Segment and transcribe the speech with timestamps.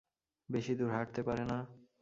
[0.49, 1.57] বেশি দূর হাঁটতে পারে না।